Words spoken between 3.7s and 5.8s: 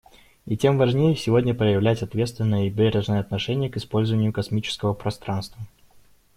использованию космического пространства.